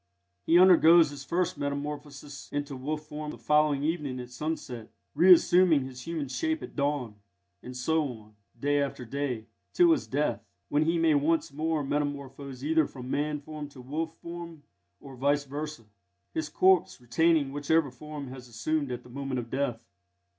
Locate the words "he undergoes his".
0.47-1.23